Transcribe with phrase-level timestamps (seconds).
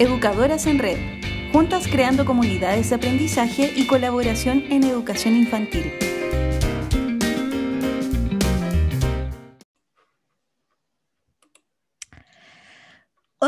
[0.00, 0.96] Educadoras en Red,
[1.52, 5.92] juntas creando comunidades de aprendizaje y colaboración en educación infantil.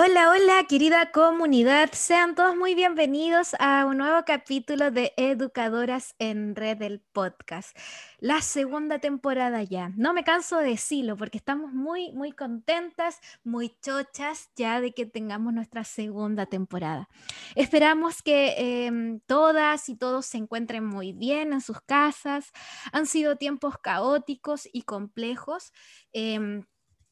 [0.05, 1.91] Hola, hola, querida comunidad.
[1.93, 7.79] Sean todos muy bienvenidos a un nuevo capítulo de Educadoras en Red del podcast.
[8.19, 9.91] La segunda temporada ya.
[9.91, 15.07] No me canso de decirlo porque estamos muy, muy contentas, muy chochas ya de que
[15.07, 17.09] tengamos nuestra segunda temporada.
[17.55, 18.55] Esperamos que
[18.87, 22.51] em, todas y todos se encuentren muy bien en sus casas.
[22.91, 25.71] Han sido tiempos caóticos y complejos.
[26.13, 26.65] Em,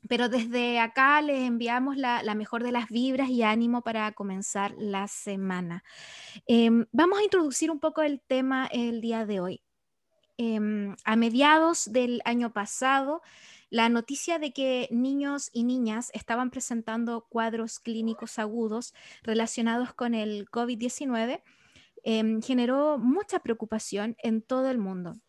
[0.09, 5.09] pero desde acá les enviamos la, mejor de las vibras y ánimo para comenzar la
[5.09, 5.84] semana.
[6.46, 9.62] Em, vamos a introducir un poco el tema el día de hoy.
[10.38, 13.20] Em, a mediados del año pasado,
[13.68, 20.48] la noticia de que niños y niñas estaban presentando cuadros clínicos agudos relacionados con el
[20.51, 21.43] COVID-19
[22.02, 25.21] em, generó mucha preocupación en todo el mundo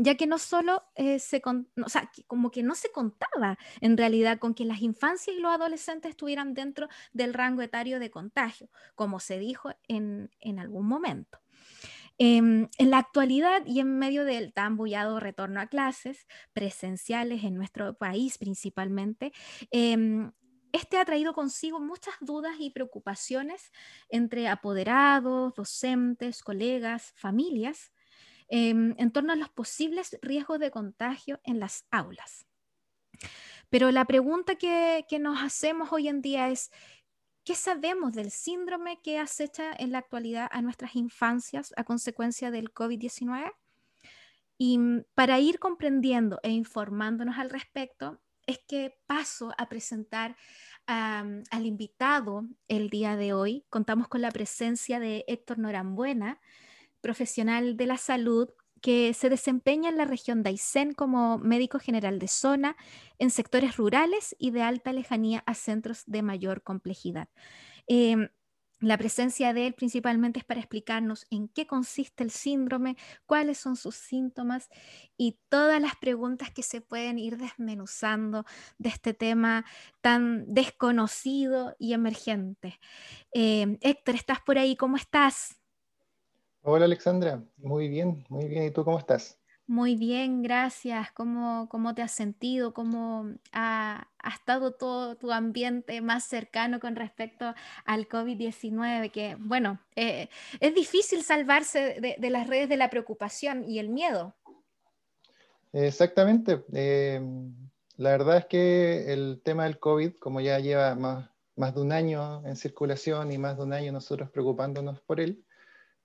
[0.00, 1.42] ya que no solo eh, se,
[1.86, 6.10] sea, como que no se contaba en realidad con que las infancias y los adolescentes
[6.10, 11.38] estuvieran dentro del rango etario de contagio, como se dijo en, algún momento.
[12.18, 17.54] Em, en la actualidad y en medio del tan bullado retorno a clases presenciales en
[17.54, 19.32] nuestro país principalmente,
[19.70, 20.32] em,
[20.72, 23.72] este ha traído consigo muchas dudas y preocupaciones
[24.08, 27.92] entre apoderados, docentes, colegas, familias,
[28.48, 32.46] Em, en torno a los posibles riesgos de contagio en las aulas.
[33.70, 36.70] Pero la pregunta que, nos hacemos hoy en día es,
[37.44, 42.72] ¿qué sabemos del síndrome que acecha en la actualidad a nuestras infancias a consecuencia del
[42.72, 43.52] COVID-19?
[44.58, 44.78] Y
[45.14, 50.36] para ir comprendiendo e informándonos al respecto, es que paso a presentar
[50.86, 53.64] al invitado el día de hoy.
[53.70, 56.40] Contamos con la presencia de Héctor Norambuena,
[57.06, 58.48] profesional de la salud
[58.82, 62.76] que se desempeña en la región de Aysén como médico general de zona
[63.20, 67.28] en sectores rurales y de alta lejanía a centros de mayor complejidad.
[67.86, 68.28] Em,
[68.80, 73.76] la presencia de él principalmente es para explicarnos en qué consiste el síndrome, cuáles son
[73.76, 74.68] sus síntomas
[75.16, 78.44] y todas las preguntas que se pueden ir desmenuzando
[78.78, 79.64] de este tema
[80.02, 82.80] tan desconocido y emergente.
[83.32, 84.74] Em, Héctor, ¿estás por ahí?
[84.76, 85.56] ¿Cómo estás?
[86.68, 88.64] Hola Alexandra, muy bien, muy bien.
[88.64, 89.38] ¿Y tú cómo estás?
[89.68, 91.12] Muy bien, gracias.
[91.12, 92.74] ¿Cómo, cómo te has sentido?
[92.74, 97.54] ¿Cómo ha, estado todo tu ambiente más cercano con respecto
[97.84, 99.12] al COVID-19?
[99.12, 100.28] Que, bueno, eh,
[100.58, 104.34] es difícil salvarse de, las redes de la preocupación y el miedo.
[105.72, 106.64] Exactamente.
[106.72, 107.20] Eh,
[107.96, 111.92] la verdad es que el tema del COVID, como ya lleva más, más de un
[111.92, 115.45] año en circulación y más de un año nosotros preocupándonos por él,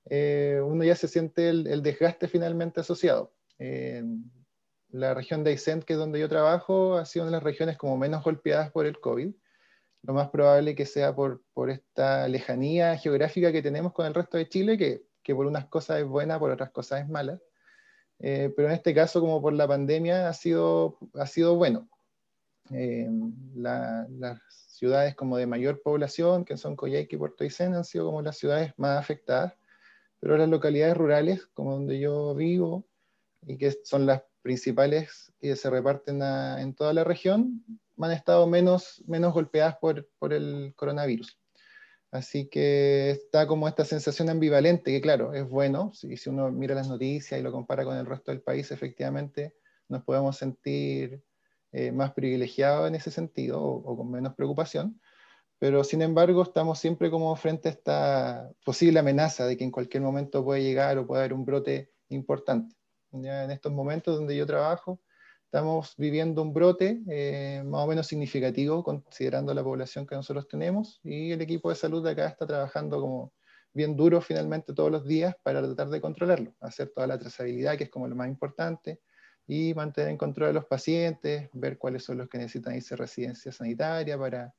[0.09, 3.33] eh, uno ya se siente el, desgaste finalmente asociado.
[4.89, 7.77] la región de Aysén, que es donde yo trabajo, ha sido una de las regiones
[7.77, 9.33] como menos golpeadas por el COVID.
[10.03, 14.49] Lo más probable que sea por, esta lejanía geográfica que tenemos con el resto de
[14.49, 17.39] Chile, que, que por unas cosas es buena, por otras cosas es mala.
[18.19, 21.89] Eh, pero en este caso, como por la pandemia, ha sido, ha sido bueno.
[22.71, 23.09] Eh,
[23.55, 28.21] las ciudades como de mayor población, que son Coyhaique y Puerto Aysén, han sido como
[28.21, 29.53] las ciudades más afectadas
[30.21, 32.87] pero las localidades rurales, como donde yo vivo,
[33.45, 37.65] y que son las principales que se reparten en toda la región,
[37.99, 41.37] han estado menos, menos golpeadas por, por el coronavirus.
[42.11, 46.75] Así que está como esta sensación ambivalente, que claro, es bueno, si, si uno mira
[46.75, 49.55] las noticias y lo compara con el resto del país, efectivamente
[49.87, 51.23] nos podemos sentir
[51.71, 54.99] eh, más privilegiados en ese sentido o, con menos preocupación,
[55.61, 60.01] pero sin embargo estamos siempre como frente a esta posible amenaza de que en cualquier
[60.01, 62.75] momento puede llegar o puede haber un brote importante.
[63.11, 64.99] Ya en estos momentos donde yo trabajo,
[65.45, 70.99] estamos viviendo un brote eh, más o menos significativo considerando la población que nosotros tenemos
[71.03, 73.31] y el equipo de salud de acá está trabajando como
[73.71, 77.83] bien duro finalmente todos los días para tratar de controlarlo, hacer toda la trazabilidad que
[77.83, 78.99] es como lo más importante
[79.45, 82.97] y mantener en control a los pacientes, ver cuáles son los que necesitan irse a
[82.97, 84.55] residencia sanitaria para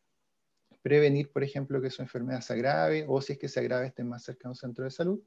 [0.82, 4.08] prevenir, por ejemplo, que su enfermedad se agrave o si es que se agrave estén
[4.08, 5.20] más cerca de un centro de salud.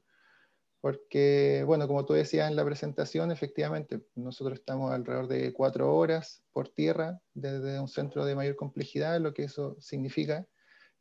[0.80, 6.44] Porque, bueno, como tú decías en la presentación, efectivamente, nosotros estamos alrededor de cuatro horas
[6.52, 10.46] por tierra desde un centro de mayor complejidad, lo que eso significa.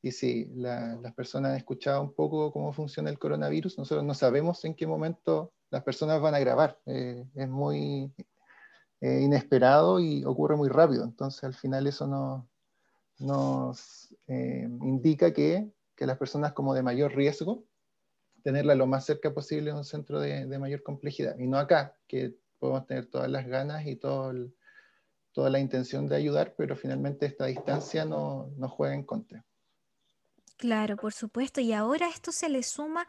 [0.02, 4.64] Y si las personas han escuchado un poco cómo funciona el coronavirus, nosotros no sabemos
[4.66, 6.80] en qué momento las personas van a grabar.
[6.86, 8.14] Eh, es muy
[9.02, 11.04] eh, inesperado y ocurre muy rápido.
[11.04, 12.48] Entonces, al final eso no,
[13.20, 17.64] nos eh, indica que que las personas como de mayor riesgo,
[18.44, 21.38] tenerla lo más cerca posible de un centro de, mayor complejidad.
[21.40, 24.34] Y no acá, que podemos tener todas las ganas y todo
[25.32, 29.44] toda la intención de ayudar, pero finalmente esta distancia no, no juega en contra.
[30.56, 31.60] Claro, por supuesto.
[31.60, 33.06] Y ahora esto se le suma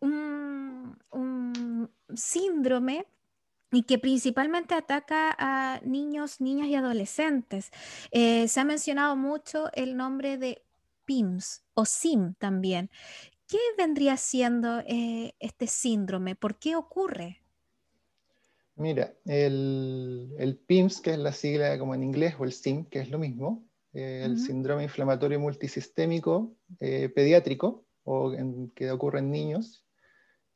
[0.00, 3.06] un, un síndrome
[3.70, 7.70] y que principalmente ataca a niños, niñas y adolescentes.
[8.10, 10.62] Eh, se ha mencionado mucho el nombre de
[11.04, 12.90] PIMS o SIM también.
[13.46, 16.34] ¿Qué vendría siendo eh, este síndrome?
[16.34, 17.42] ¿Por qué ocurre?
[18.76, 23.10] Mira, el, PIMS, que es la sigla como en inglés, o el SIM, que es
[23.10, 28.32] lo mismo, eh, el síndrome inflamatorio multisistémico pediátrico, o
[28.76, 29.84] que ocurre en niños,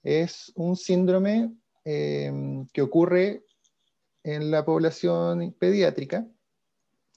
[0.02, 1.50] es un síndrome
[1.84, 3.44] Em, que ocurre
[4.22, 6.28] en la población pediátrica,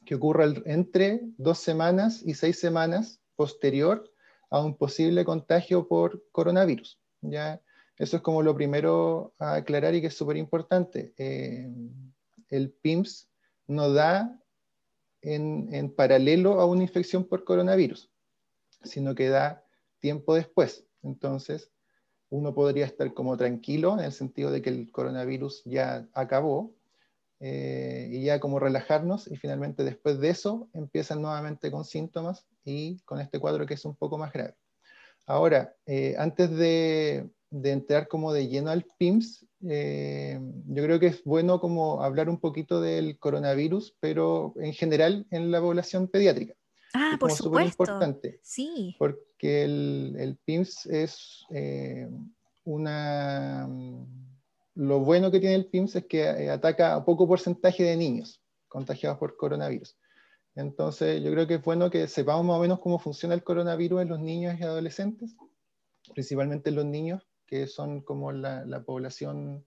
[0.06, 4.12] que ocurre entre dos semanas y seis semanas posterior
[4.50, 7.00] a un posible contagio por coronavirus.
[7.22, 7.62] ¿ya?
[8.00, 11.14] Eso es como lo primero a aclarar y que es súper importante.
[11.18, 11.92] Em,
[12.50, 13.30] el PIMS
[13.68, 14.42] no da
[15.22, 18.10] en, en, paralelo a una infección por coronavirus,
[18.84, 19.64] sino que da
[20.00, 20.88] tiempo después.
[21.04, 21.72] Entonces,
[22.36, 26.74] uno podría estar como tranquilo en el sentido de que el coronavirus ya acabó
[27.40, 33.00] eh, y ya como relajarnos y finalmente después de eso empiezan nuevamente con síntomas y
[33.00, 34.56] con este cuadro que es un poco más grave.
[35.26, 41.24] Ahora, eh, antes de, entrar como de lleno al PIMS, eh, yo creo que es
[41.24, 46.54] bueno como hablar un poquito del coronavirus, pero en general en la población pediátrica.
[46.96, 47.84] Ah, por supuesto.
[47.84, 48.40] importante.
[48.42, 48.96] Sí.
[48.98, 52.10] Porque el, el PIMS es eh,
[52.64, 53.68] una...
[54.76, 58.42] Lo bueno que tiene el PIMS es que eh, ataca a poco porcentaje de niños
[58.68, 59.98] contagiados por coronavirus.
[60.56, 64.02] Entonces, yo creo que es bueno que sepamos más o menos cómo funciona el coronavirus
[64.02, 65.36] en los niños y adolescentes,
[66.14, 69.66] principalmente en los niños, que son como la, la población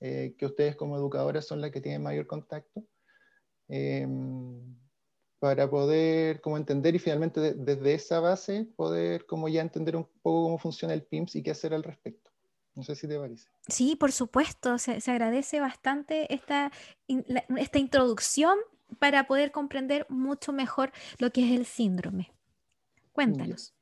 [0.00, 2.82] eh, que ustedes como educadoras son las que tienen mayor contacto.
[3.68, 4.06] Eh,
[5.42, 10.44] para poder como entender y finalmente desde esa base poder como ya entender un poco
[10.44, 12.30] cómo funciona el PIMS y qué hacer al respecto.
[12.76, 13.48] No sé si te parece.
[13.66, 16.70] Sí, por supuesto, se, agradece bastante esta,
[17.56, 18.56] esta introducción
[19.00, 22.30] para poder comprender mucho mejor lo que es el síndrome.
[23.12, 23.74] Cuéntanos.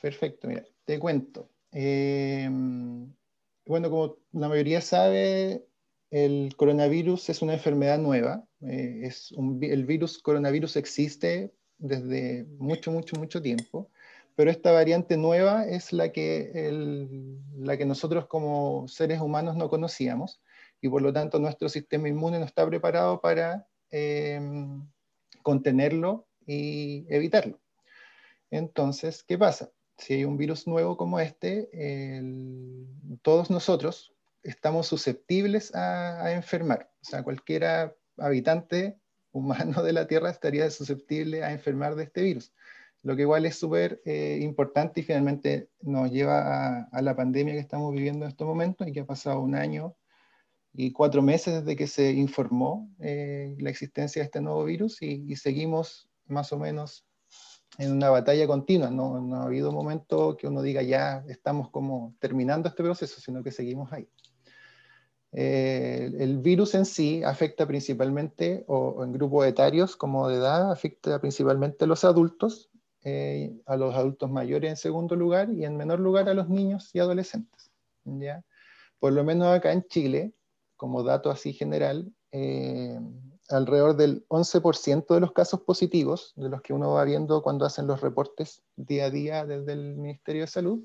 [0.00, 1.50] Perfecto, mira, te cuento.
[1.72, 3.12] Em,
[3.66, 5.62] bueno, como la mayoría sabe,
[6.24, 8.42] el coronavirus es una enfermedad nueva.
[8.62, 13.90] Eh, es el virus coronavirus existe desde mucho, mucho, mucho tiempo,
[14.34, 16.50] pero esta variante nueva es la que,
[17.58, 20.40] la que nosotros como seres humanos no conocíamos
[20.80, 24.88] y por lo tanto nuestro sistema inmune no está preparado para em,
[25.42, 27.60] contenerlo y evitarlo.
[28.50, 29.70] Entonces, ¿qué pasa?
[29.98, 31.68] Si hay un virus nuevo como este,
[33.22, 34.15] todos nosotros,
[34.46, 36.90] estamos susceptibles a, enfermar.
[37.02, 38.98] O sea, cualquier habitante
[39.32, 42.52] humano de la Tierra estaría susceptible a enfermar de este virus.
[43.02, 47.60] Lo que igual es súper eh, importante y finalmente nos lleva a, la pandemia que
[47.60, 49.94] estamos viviendo en estos momentos y que ha pasado un año
[50.72, 55.36] y cuatro meses desde que se informó eh, la existencia de este nuevo virus y,
[55.36, 57.06] seguimos más o menos
[57.78, 58.90] en una batalla continua.
[58.90, 63.20] No, no ha habido un momento que uno diga ya estamos como terminando este proceso,
[63.20, 64.08] sino que seguimos ahí.
[65.38, 71.20] Eh, el virus en sí afecta principalmente, o, en grupos etarios como de edad, afecta
[71.20, 72.70] principalmente a los adultos,
[73.04, 76.88] eh, a los adultos mayores en segundo lugar y en menor lugar a los niños
[76.94, 77.70] y adolescentes.
[78.04, 78.42] ¿ya?
[78.98, 80.32] Por lo menos acá en Chile,
[80.74, 82.98] como dato así general, eh,
[83.50, 87.86] alrededor del 11% de los casos positivos, de los que uno va viendo cuando hacen
[87.86, 90.82] los reportes día a día desde el Ministerio de Salud,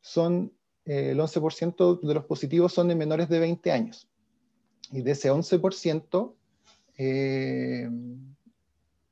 [0.00, 0.57] son
[0.88, 4.08] eh, el 11% de los positivos son de menores de 20 años.
[4.90, 6.34] Y de ese 11%,
[6.96, 7.90] eh,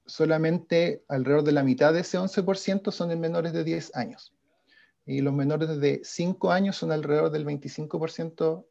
[0.06, 4.34] solamente alrededor de la mitad de ese 11% son de menores de 10 años.
[5.04, 8.64] Y los menores de 5 años son alrededor del 25%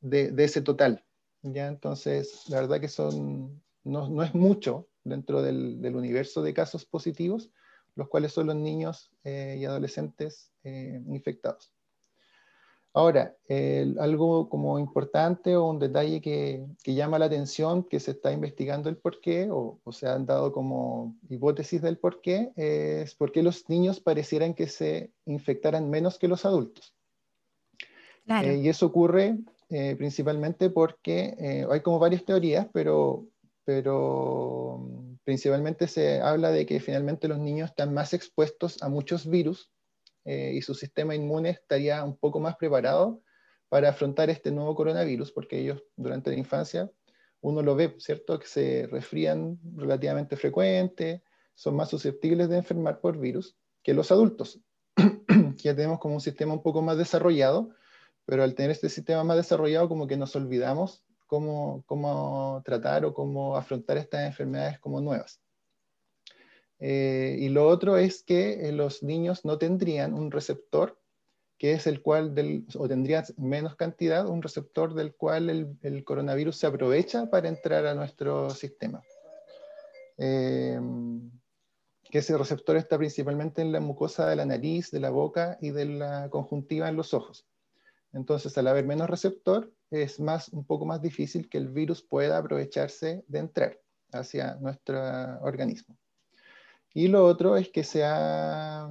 [0.00, 1.04] de, de, ese total.
[1.42, 1.66] ¿ya?
[1.66, 7.50] Entonces, la verdad que son, no, es mucho dentro del, universo de casos positivos,
[7.96, 11.73] los cuales son los niños eh, y adolescentes infectados.
[12.96, 13.36] Ahora,
[13.98, 18.96] algo como importante o un detalle que, llama la atención, que se está investigando el
[18.96, 23.68] por qué, o, se han dado como hipótesis del por qué, es por qué los
[23.68, 26.94] niños parecieran que se infectaran menos que los adultos.
[28.26, 33.26] Eh, y eso ocurre eh, principalmente porque eh, hay como varias teorías, pero,
[33.64, 34.88] pero
[35.24, 39.73] principalmente se habla de que finalmente los niños están más expuestos a muchos virus
[40.24, 43.22] eh, y su sistema inmune estaría un poco más preparado
[43.68, 46.90] para afrontar este nuevo coronavirus, porque ellos durante la infancia,
[47.40, 51.22] uno lo ve, ¿cierto?, que se resfrían relativamente frecuente,
[51.54, 54.60] son más susceptibles de enfermar por virus que los adultos,
[54.96, 55.04] que
[55.58, 57.70] ya tenemos como un sistema un poco más desarrollado,
[58.24, 63.12] pero al tener este sistema más desarrollado como que nos olvidamos cómo, cómo tratar o
[63.12, 65.43] cómo afrontar estas enfermedades como nuevas.
[66.78, 70.98] Eh, y lo otro es que eh, los niños no tendrían un receptor
[71.56, 72.34] que es el cual,
[72.76, 75.48] o tendrían menos cantidad, un receptor del cual
[75.80, 79.02] el, coronavirus se aprovecha para entrar a nuestro sistema.
[80.18, 80.78] Eh,
[82.10, 85.70] que ese receptor está principalmente en la mucosa de la nariz, de la boca y
[85.70, 87.46] de la conjuntiva en los ojos.
[88.12, 92.38] Entonces, al haber menos receptor, es más, un poco más difícil que el virus pueda
[92.38, 93.80] aprovecharse de entrar
[94.12, 95.00] hacia nuestro
[95.40, 95.96] organismo.
[96.96, 98.88] Y lo otro es que se ha,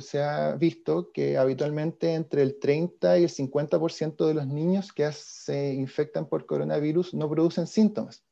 [0.00, 5.10] se ha visto que habitualmente entre el 30 y el 50% de los niños que
[5.10, 8.22] se infectan por coronavirus no producen síntomas.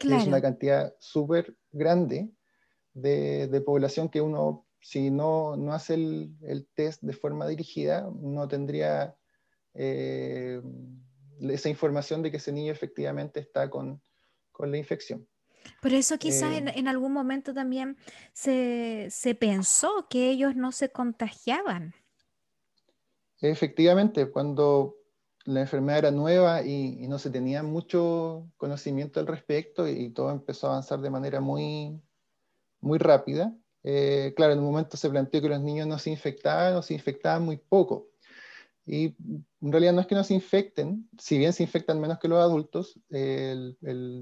[0.00, 2.28] Es una cantidad súper grande
[2.92, 8.10] de, de, población que uno, si no, no hace el, el, test de forma dirigida,
[8.20, 9.16] no tendría
[9.74, 10.60] eh,
[11.40, 14.02] esa información de que ese niño efectivamente está con,
[14.50, 15.28] con la infección.
[15.80, 16.74] Por eso quizás en, eh.
[16.76, 17.96] en, algún momento también
[18.32, 21.94] se, se, pensó que ellos no se contagiaban.
[23.40, 24.96] Efectivamente, cuando
[25.44, 30.30] la enfermedad era nueva y, y no se tenía mucho conocimiento al respecto y, todo
[30.30, 32.00] empezó a avanzar de manera muy,
[32.80, 36.74] muy rápida, eh, claro, en un momento se planteó que los niños no se infectaban
[36.74, 38.08] o se infectaban muy poco.
[38.86, 39.16] Y
[39.62, 42.38] en realidad no es que no se infecten, si bien se infectan menos que los
[42.38, 43.76] adultos, el,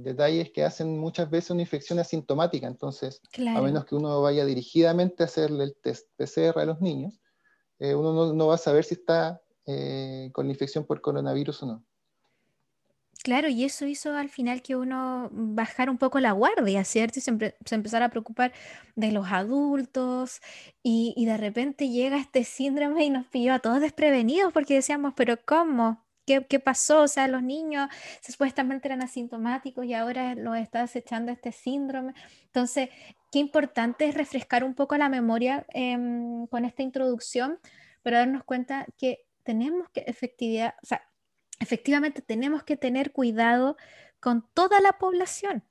[0.04, 4.44] detalle es que hacen muchas veces una infección asintomática, entonces, a menos que uno vaya
[4.44, 7.20] dirigidamente a hacerle el test PCR a los niños,
[7.80, 11.66] eh, uno no, va a saber si está eh, con la infección por coronavirus o
[11.66, 11.84] no.
[13.22, 17.20] Claro, y eso hizo al final que uno bajara un poco la guardia, ¿cierto?
[17.20, 18.52] Y se, se empezara a preocupar
[18.96, 20.40] de los adultos
[20.82, 25.36] y, de repente llega este síndrome y nos pilló a todos desprevenidos porque decíamos, pero
[25.44, 26.04] ¿cómo?
[26.26, 27.02] ¿Qué, qué pasó?
[27.02, 27.88] O sea, los niños
[28.26, 32.14] supuestamente eran asintomáticos y ahora los está acechando este síndrome.
[32.46, 32.88] Entonces,
[33.30, 37.60] qué importante es refrescar un poco la memoria em, con esta introducción,
[38.02, 41.02] pero darnos cuenta que tenemos que efectividad, o sea,
[41.62, 43.76] efectivamente tenemos que tener cuidado
[44.20, 45.62] con toda la población,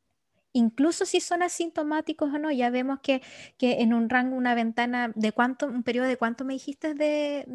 [0.53, 2.51] incluso si son asintomáticos o no.
[2.51, 3.21] Ya vemos que,
[3.60, 7.45] en un rango, una ventana de cuánto, un periodo de cuánto me dijiste de,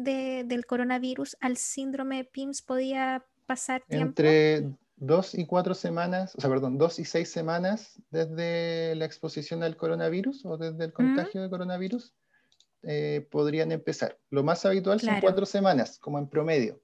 [0.45, 4.07] del coronavirus al síndrome PIMS podía pasar tiempo.
[4.07, 9.63] Entre dos y cuatro semanas, o sea, perdón, dos y seis semanas desde la exposición
[9.63, 12.13] al coronavirus o desde el contagio de coronavirus.
[12.83, 14.17] Eh, podrían empezar.
[14.29, 16.79] Lo más habitual son cuatro semanas, como en promedio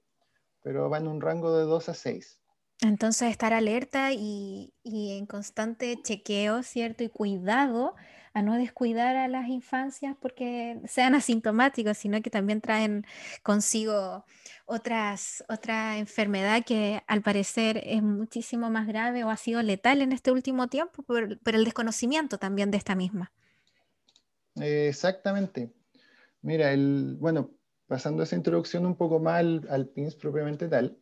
[0.64, 2.40] pero va en un rango de 2 a 6.
[2.80, 7.04] Entonces, estar alerta y, en constante chequeo, ¿cierto?
[7.04, 7.94] Y cuidado
[8.32, 13.06] a no descuidar a las infancias porque sean asintomáticos, sino que también traen
[13.42, 14.24] consigo
[14.64, 20.12] otras, otra enfermedad que al parecer es muchísimo más grave o ha sido letal en
[20.12, 23.32] este último tiempo por, por el desconocimiento también de esta misma.
[24.56, 25.72] exactamente.
[26.42, 27.52] Mira, el, bueno,
[27.86, 30.98] pasando esa introducción un poco más al, PINS propiamente tal,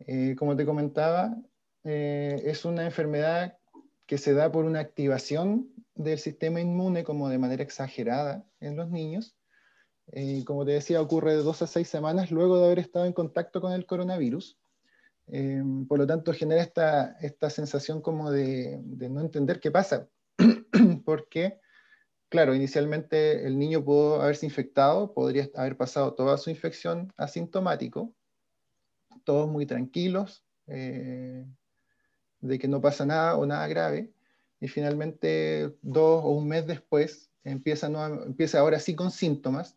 [0.00, 1.36] eh, como te comentaba,
[1.84, 3.56] eh, es una enfermedad
[4.06, 8.90] que se da por una activación del sistema inmune como de manera exagerada en los
[8.90, 9.36] niños.
[10.10, 13.12] Eh, como te decía, ocurre de dos a seis semanas luego de haber estado en
[13.12, 14.58] contacto con el coronavirus.
[15.88, 20.08] por lo tanto, genera esta, esta sensación como de, de no entender qué pasa,
[21.04, 21.60] porque
[22.32, 28.14] claro, inicialmente el niño pudo haberse infectado, podría haber pasado toda su infección asintomático,
[29.24, 31.44] todos muy tranquilos, eh,
[32.40, 34.14] de que no pasa nada o nada grave,
[34.60, 37.88] y finalmente dos o un mes después empieza,
[38.24, 39.76] empieza ahora sí con síntomas,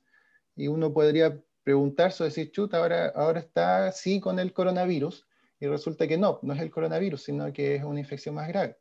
[0.55, 5.27] y uno podría preguntarse o decir, chuta, ahora, ahora está sí con el coronavirus,
[5.59, 8.77] y resulta que no, no es el coronavirus, sino que es una infección más grave.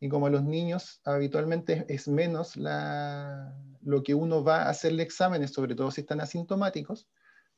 [0.00, 5.74] Y como los niños habitualmente es menos lo que uno va a hacerle exámenes, sobre
[5.74, 7.06] todo si están asintomáticos,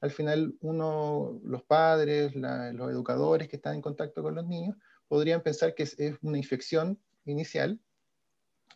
[0.00, 5.42] al final uno, los padres, los educadores que están en contacto con los niños, podrían
[5.42, 7.78] pensar que es, una infección inicial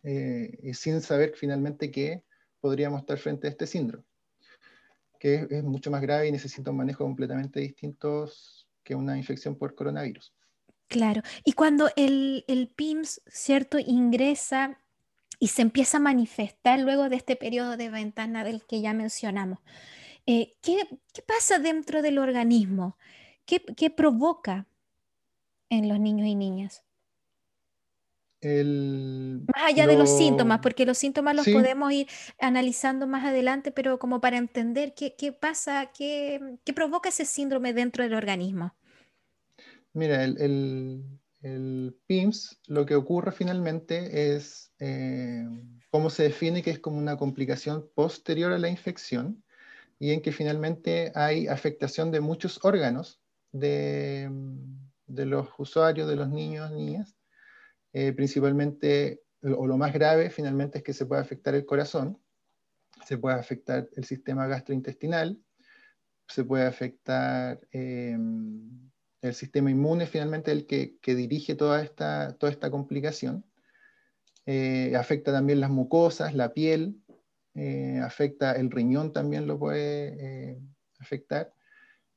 [0.03, 2.23] eh, y sin saber finalmente que
[2.61, 4.05] podríamos estar frente a este síndrome,
[5.19, 8.31] que es, mucho más grave y necesita un manejo completamente distinto
[8.83, 10.33] que una infección por coronavirus.
[10.87, 14.79] Claro, y cuando el, el PIMS, ¿cierto?, ingresa
[15.39, 19.59] y se empieza a manifestar luego de este periodo de ventana del que ya mencionamos.
[20.25, 20.77] Eh, ¿qué,
[21.25, 22.97] pasa dentro del organismo?
[23.45, 24.67] ¿Qué, provoca
[25.69, 26.83] en los niños y niñas?
[28.43, 32.07] más allá de los síntomas, porque los síntomas los podemos ir
[32.39, 38.13] analizando más adelante, pero como para entender qué, pasa, qué, provoca ese síndrome dentro del
[38.13, 38.75] organismo.
[39.97, 45.43] Mira, el, PIMS lo que ocurre finalmente es eh,
[45.89, 49.43] cómo se define que es como una complicación posterior a la infección
[49.97, 54.29] y en que finalmente hay afectación de muchos órganos de,
[55.07, 57.15] los usuarios, de los niños, niñas,
[57.91, 62.21] eh, principalmente, o lo más grave finalmente es que se puede afectar el corazón,
[63.03, 65.39] se puede afectar el sistema gastrointestinal,
[66.27, 72.71] se puede afectar em, el sistema inmune, finalmente el que, dirige toda esta, toda esta
[72.71, 73.45] complicación.
[74.45, 77.01] Eh, afecta también las mucosas, la piel,
[77.55, 80.59] eh, afecta el riñón también lo puede eh,
[80.99, 81.53] afectar.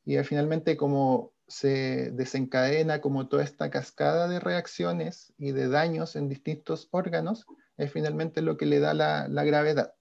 [0.04, 6.28] Y finalmente como se desencadena como toda esta cascada de reacciones y de daños en
[6.28, 9.94] distintos órganos, es finalmente lo que le da la, gravedad.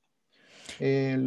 [0.80, 1.18] Eh,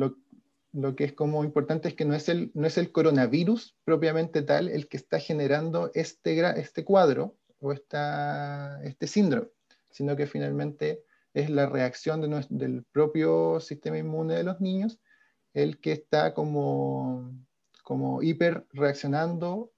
[0.73, 4.43] lo, que es como importante es que no es, el, no es el coronavirus propiamente
[4.43, 9.49] tal el que está generando este, este cuadro o esta, este síndrome,
[9.91, 15.01] sino que finalmente es la reacción del propio sistema inmune de los niños
[15.55, 17.31] el que está como,
[17.83, 19.73] como hiper reaccionando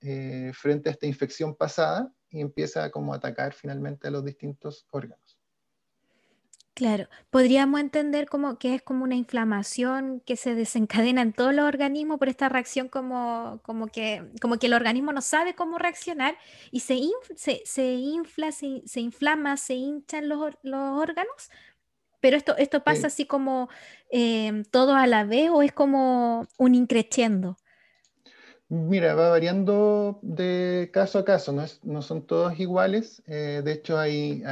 [0.00, 4.86] eh, frente a esta infección pasada y empieza como a atacar finalmente a los distintos
[4.90, 5.35] órganos.
[6.76, 11.64] Claro, podríamos entender como que es como una inflamación que se desencadena en todos los
[11.64, 16.36] organismos por esta reacción como, como, que, como que el organismo no sabe cómo reaccionar
[16.70, 17.00] y se,
[17.34, 21.50] se, se, infla, se, se, inflama, se hinchan los, los órganos,
[22.20, 23.70] pero esto, esto pasa así como
[24.10, 27.56] eh, todo a la vez o es como un increciendo.
[28.68, 33.22] Mira, va variando de caso a caso, no, son todos iguales.
[33.26, 34.42] Eh, de hecho, hay,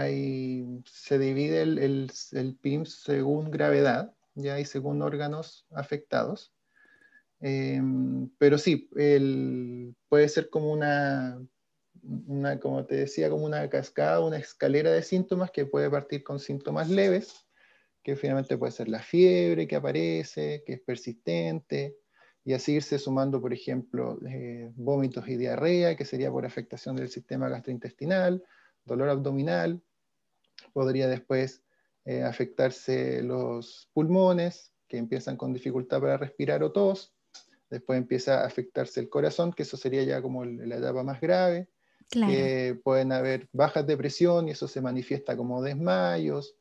[0.87, 6.53] se divide el, el, PIMS según gravedad, ya hay según órganos afectados.
[7.41, 8.89] Em, pero sí,
[10.09, 11.41] puede ser como una,
[12.63, 16.89] como te decía, como una cascada, una escalera de síntomas que puede partir con síntomas
[16.89, 17.47] leves,
[18.05, 21.97] que finalmente puede ser la fiebre que aparece, que es persistente,
[22.45, 27.09] y así irse sumando, por ejemplo, eh, vómitos y diarrea, que sería por afectación del
[27.09, 28.45] sistema gastrointestinal,
[28.85, 29.81] dolor abdominal,
[30.73, 31.63] podría después
[32.05, 37.15] eh, afectarse los pulmones, que empiezan con dificultad para respirar o tos,
[37.71, 41.69] después empieza a afectarse el corazón, que eso sería ya como la etapa más grave,
[42.85, 46.57] pueden haber bajas de presión y eso se manifiesta como desmayos,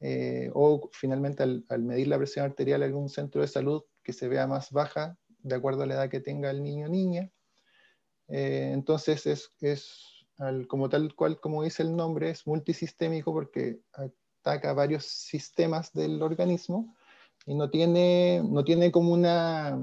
[0.00, 4.12] eh, o finalmente al, al, medir la presión arterial en algún centro de salud que
[4.12, 7.30] se vea más baja de acuerdo a la edad que tenga el niño o niña.
[8.28, 10.26] Eh, entonces es, es
[10.68, 16.96] como tal cual, como dice el nombre, es multisistémico porque ataca varios sistemas del organismo
[17.46, 19.78] y no tiene, no tiene como una,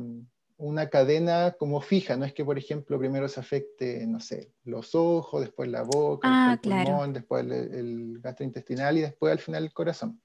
[0.57, 4.95] una cadena como fija, no es que, por ejemplo, primero se afecte, no sé, los
[4.95, 9.63] ojos, después la boca, ah, el pulmón, después el, el, gastrointestinal y después al final
[9.63, 10.21] el corazón.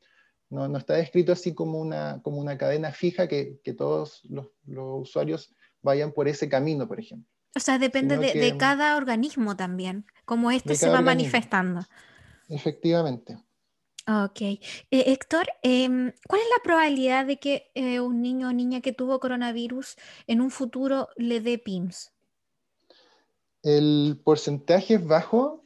[0.52, 6.12] No, está descrito así como una, como una cadena fija que, todos los, usuarios vayan
[6.12, 7.26] por ese camino, por ejemplo.
[7.56, 11.80] O sea, depende de, cada organismo también, cómo este se va manifestando.
[12.50, 13.38] Efectivamente.
[14.06, 14.42] Ok.
[14.42, 14.60] Eh,
[14.90, 19.20] Héctor, em, ¿cuál es la probabilidad de que eh, un niño o niña que tuvo
[19.20, 22.12] coronavirus en un futuro le dé PIMS?
[23.62, 25.64] El porcentaje es bajo.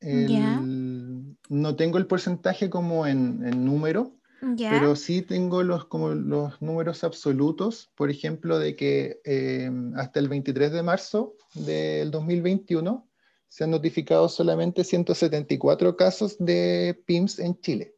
[0.00, 7.02] No tengo el porcentaje como en, en número, pero sí tengo los, como los números
[7.04, 13.06] absolutos, por ejemplo, de que eh, hasta el 23 de marzo del 2021
[13.48, 17.94] se han notificado solamente 174 casos de PIMS en Chile.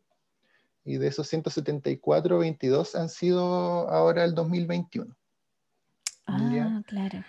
[0.85, 5.15] Y de esos 174, 22 han sido ahora el 2021.
[6.27, 7.25] Ah, claro.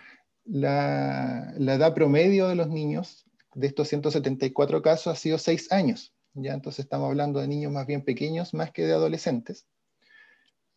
[0.46, 6.14] La, la edad promedio de los niños de estos 174 casos ha sido 6 años.
[6.34, 6.54] ¿Ya?
[6.54, 9.66] Entonces estamos hablando de niños más bien pequeños, más que de adolescentes.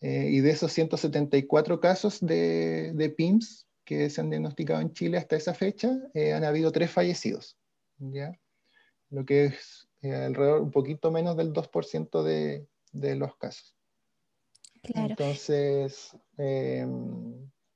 [0.01, 5.17] Eh, y de esos 174 casos de, de, PIMS que se han diagnosticado en Chile
[5.17, 7.57] hasta esa fecha, eh, han habido tres fallecidos,
[7.99, 8.38] ¿ya?
[9.09, 13.75] lo que es eh, alrededor un poquito menos del 2% de, de, los casos.
[14.83, 15.11] Claro.
[15.11, 16.14] Entonces,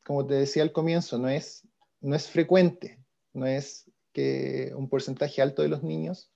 [0.05, 1.67] como te decía al comienzo, no es,
[2.01, 2.99] no es frecuente,
[3.33, 6.31] no es que un porcentaje alto de los niños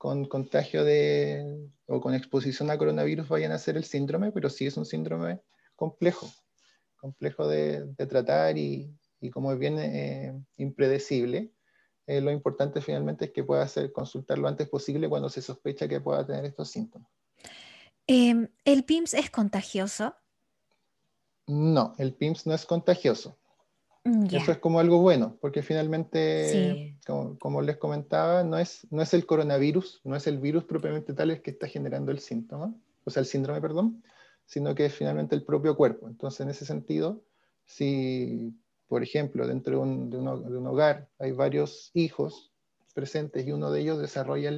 [0.00, 4.64] con contagio de, o con exposición a coronavirus vayan a hacer el síndrome, pero sí
[4.66, 5.42] es un síndrome
[5.76, 6.32] complejo,
[6.96, 8.96] complejo de, tratar y,
[9.30, 11.52] como es bien eh, impredecible,
[12.06, 15.86] eh, lo importante finalmente es que pueda hacer consultar lo antes posible cuando se sospecha
[15.86, 17.10] que pueda tener estos síntomas.
[18.06, 20.14] Em, ¿El PIMS es contagioso?
[21.46, 23.38] No, el PIMS no es contagioso.
[24.04, 26.96] Mm, Eso es como algo bueno, porque finalmente,
[27.38, 31.30] como, les comentaba, no es, no es el coronavirus, no es el virus propiamente tal
[31.30, 34.02] el que está generando el síntoma, o sea, el síndrome, perdón,
[34.46, 36.08] sino que es finalmente el propio cuerpo.
[36.08, 37.22] Entonces, en ese sentido,
[37.66, 38.54] si,
[38.88, 42.52] por ejemplo, dentro de un, de un, hogar hay varios hijos
[42.94, 44.50] presentes y uno de ellos desarrolla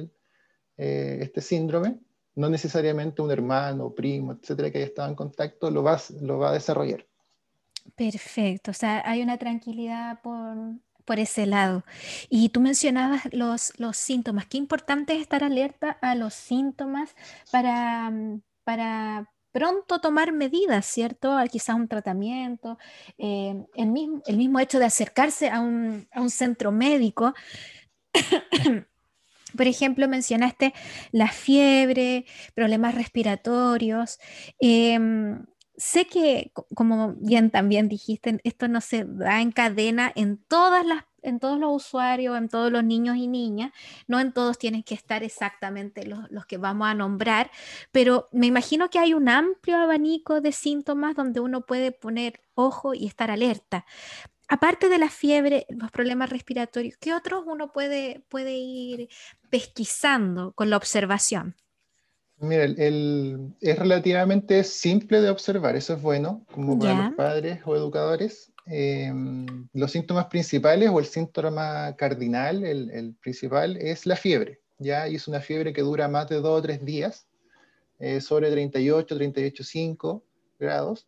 [0.77, 1.99] eh, este síndrome,
[2.35, 6.49] no necesariamente un hermano, primo, etcétera, que haya estado en contacto, lo va, lo va
[6.49, 7.05] a desarrollar.
[7.95, 10.57] Perfecto, o sea, hay una tranquilidad por,
[11.05, 11.83] por ese lado.
[12.29, 14.45] Y tú mencionabas los, los síntomas.
[14.47, 17.15] Qué importante es estar alerta a los síntomas
[17.51, 21.37] para, mm, para pronto tomar medidas, ¿cierto?
[21.51, 22.77] Quizás un tratamiento,
[23.17, 27.33] eh, el, mismo, el mismo hecho de acercarse a un, a un centro médico.
[29.55, 30.73] Por ejemplo, mencionaste
[31.11, 34.17] la fiebre, problemas respiratorios.
[34.59, 35.45] Em,
[35.83, 41.03] sé que, como bien también dijiste, esto no se da en cadena en todas las
[41.25, 43.71] en todos los usuarios, en todos los niños y niñas,
[44.07, 47.49] no en todos tienen que estar exactamente los, los, que vamos a nombrar,
[47.93, 52.93] pero me imagino que hay un amplio abanico de síntomas donde uno puede poner ojo
[52.93, 53.85] y estar alerta.
[54.49, 59.07] Aparte de la fiebre, los problemas respiratorios, ¿qué otros uno puede, puede ir
[59.49, 61.55] pesquisando con la observación?
[62.43, 67.73] Mira, el, es relativamente simple de observar, eso es bueno, como para los padres o
[67.73, 68.51] educadores.
[68.65, 74.59] Em, los síntomas principales o el síntoma cardinal, el, el, principal, es la fiebre.
[74.77, 75.07] ¿ya?
[75.07, 77.25] Y es una fiebre que dura más de dos o tres días,
[77.99, 80.21] eh, sobre 38, 38,5
[80.59, 81.07] grados.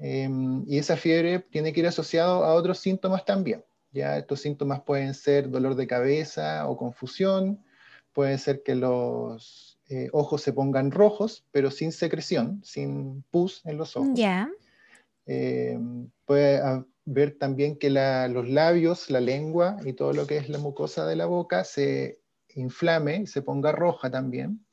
[0.00, 3.64] Em, y esa fiebre tiene que ir asociado a otros síntomas también.
[3.92, 4.18] ¿ya?
[4.18, 7.64] Estos síntomas pueden ser dolor de cabeza o confusión,
[8.12, 13.78] puede ser que los eh, ojos se pongan rojos, pero sin secreción, sin pus en
[13.78, 14.10] los ojos.
[14.14, 14.50] Ya.
[15.26, 15.78] Eh,
[16.24, 16.60] puede
[17.04, 21.16] ver también que los labios, la lengua y todo lo que es la mucosa de
[21.16, 22.20] la boca se
[22.54, 24.64] inflame se ponga roja también.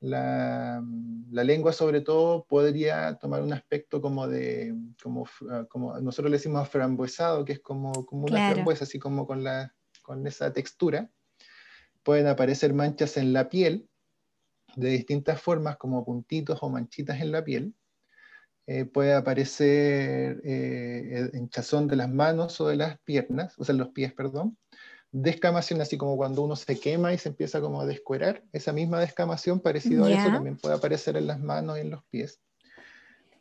[0.00, 0.82] La,
[1.30, 5.26] lengua sobre todo podría tomar un aspecto como de, como,
[5.68, 9.74] como nosotros le decimos frambuesado, que es como, como una frambuesa, así como con, la,
[10.02, 11.10] con esa textura.
[12.02, 13.89] Pueden aparecer manchas en la piel,
[14.76, 17.74] de distintas formas, como puntitos o manchitas en la piel.
[18.66, 23.88] Eh, puede aparecer eh, hinchazón de las manos o de las piernas, o sea, los
[23.88, 24.56] pies, perdón.
[25.12, 28.44] Descamación, así como cuando uno se quema y se empieza como a descuerar.
[28.52, 32.04] Esa misma descamación, parecido a eso, también puede aparecer en las manos y en los
[32.04, 32.40] pies.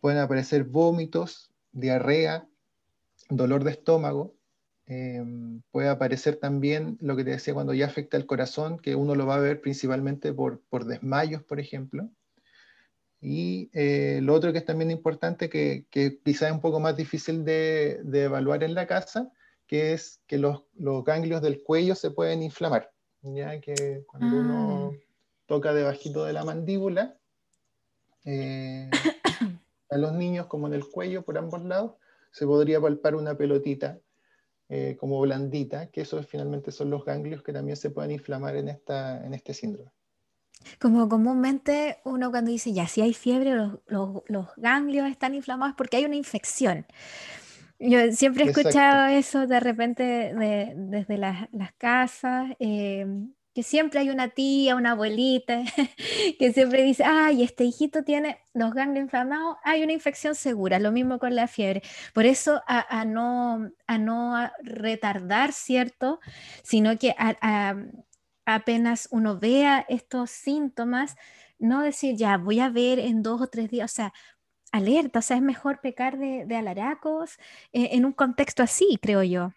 [0.02, 2.48] Pueden aparecer vómitos, diarrea,
[3.30, 4.34] dolor de estómago,
[4.92, 9.14] Em, puede aparecer también lo que te decía cuando ya afecta el corazón, que uno
[9.14, 12.10] lo va a ver principalmente por, por desmayos, por ejemplo.
[13.22, 16.98] Y eh, lo otro que es también importante, que, que quizás es un poco más
[16.98, 19.32] difícil de, de, evaluar en la casa,
[19.68, 22.92] que es que los, los, ganglios del cuello se pueden inflamar.
[23.22, 24.98] Ya que cuando uno ah.
[25.46, 27.16] toca debajito de la mandíbula,
[28.26, 28.90] eh,
[29.92, 31.92] a los niños como en el cuello por ambos lados,
[32.32, 34.00] se podría palpar una pelotita
[34.70, 38.70] eh, como blandita, que esos finalmente son los ganglios que también se pueden inflamar en,
[38.70, 39.92] esta, en este síndrome.
[40.80, 43.80] Como comúnmente uno cuando dice, ya, si hay fiebre, los,
[44.28, 46.86] los, ganglios están inflamados porque hay una infección.
[47.80, 52.52] Yo siempre he escuchado eso de repente de, desde las, las casas.
[52.60, 53.08] Eh,
[53.60, 55.64] que siempre hay una tía, una abuelita,
[56.40, 60.94] que siempre dice, ay, este hijito tiene los ganglios inflamados, hay una infección segura, lo
[60.94, 61.82] mismo con la fiebre.
[62.14, 66.22] Por eso a, no, a no retardar, ¿cierto?
[66.64, 67.14] Sino que
[68.46, 71.18] apenas uno vea estos síntomas,
[71.58, 74.14] no decir, ya, voy a ver en dos o tres días, o sea,
[74.72, 77.32] alerta, o sea, es mejor pecar de, alaracos
[77.74, 79.52] eh, en un contexto así, creo yo.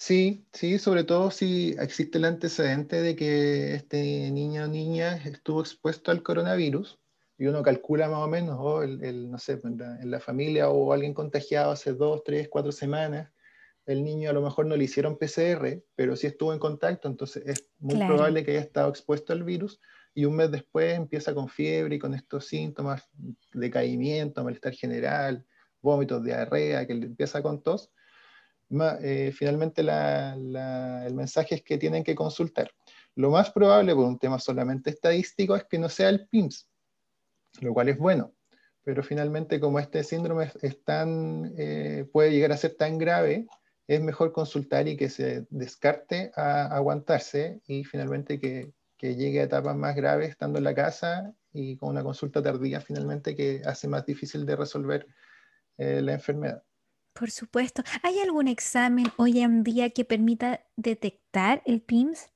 [0.00, 5.60] Sí, sí, sobre todo si existe el antecedente de que este niño o niña estuvo
[5.60, 7.00] expuesto al coronavirus
[7.36, 11.14] y uno calcula más o menos, oh, el, no sé, en la, familia o alguien
[11.14, 13.32] contagiado hace dos, tres, cuatro semanas,
[13.86, 17.42] el niño a lo mejor no le hicieron PCR, pero sí estuvo en contacto, entonces
[17.44, 19.80] es muy probable que haya estado expuesto al virus
[20.14, 23.02] y un mes después empieza con fiebre y con estos síntomas,
[23.52, 25.44] decaimiento, malestar general,
[25.82, 27.90] vómitos, diarrea, que empieza con tos
[29.02, 32.70] eh, finalmente el mensaje es que tienen que consultar.
[33.14, 36.68] Lo más probable, por un tema solamente estadístico, es que no sea el PIMS,
[37.60, 38.32] lo cual es bueno.
[38.84, 43.46] Pero finalmente, como este síndrome es tan, eh, puede llegar a ser tan grave,
[43.86, 49.76] es mejor consultar y que se descarte aguantarse y finalmente que, que llegue a etapas
[49.76, 54.04] más graves estando en la casa y con una consulta tardía finalmente que hace más
[54.04, 55.06] difícil de resolver
[55.78, 56.62] eh, la enfermedad.
[57.18, 57.82] Por supuesto.
[58.02, 62.28] ¿Hay algún examen hoy en día que permita detectar el PIMS?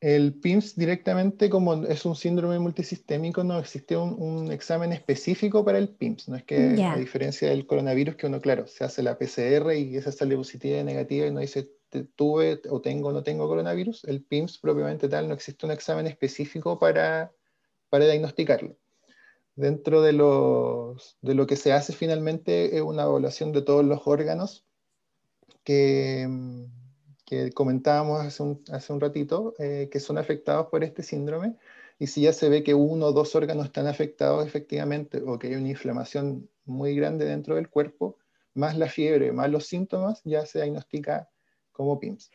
[0.00, 5.88] El PIMS directamente, como es un síndrome multisistémico, no existe un, examen específico para el
[5.88, 6.28] PIMS.
[6.28, 9.96] No es que, a diferencia del coronavirus, que uno, claro, se hace la PCR y
[9.96, 11.70] esa sale positiva y negativa y no dice
[12.14, 14.04] tuve o tengo o no tengo coronavirus.
[14.04, 17.32] El PIMS propiamente tal, no existe un examen específico para,
[17.88, 18.76] para diagnosticarlo.
[19.58, 24.06] Dentro de, los, de lo que se hace finalmente es una evaluación de todos los
[24.06, 24.64] órganos
[25.64, 26.26] que
[27.28, 31.56] que comentábamos hace un, hace un ratito, eh, que son afectados por este síndrome,
[31.98, 35.48] y si ya se ve que uno o dos órganos están afectados efectivamente, o que
[35.48, 38.16] hay una inflamación muy grande dentro del cuerpo,
[38.54, 41.28] más la fiebre, más los síntomas, ya se diagnostica
[41.70, 42.30] como PIMS.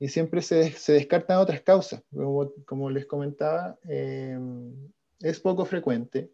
[0.00, 4.36] Y siempre se, se descartan otras causas, como, como les comentaba, eh,
[5.20, 6.32] es poco frecuente,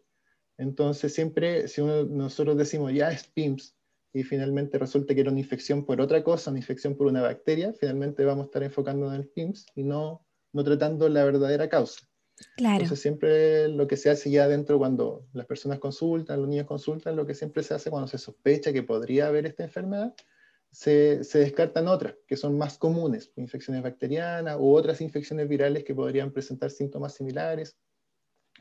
[0.59, 3.75] entonces siempre, si uno, nosotros decimos ya es PIMS,
[4.13, 7.73] y finalmente resulta que era una infección por otra cosa, una infección por una bacteria,
[7.73, 12.01] finalmente vamos a estar enfocando en el PIMS y no, no tratando la verdadera causa.
[12.57, 12.75] Claro.
[12.75, 17.15] Entonces siempre lo que se hace ya dentro cuando las personas consultan, los niños consultan,
[17.15, 20.13] lo que siempre se hace cuando se sospecha que podría haber esta enfermedad,
[20.71, 25.95] se, se descartan otras que son más comunes, infecciones bacterianas u otras infecciones virales que
[25.95, 27.77] podrían presentar síntomas similares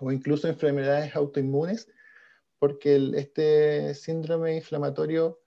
[0.01, 1.89] o incluso enfermedades autoinmunes
[2.59, 5.41] porque este síndrome inflamatorio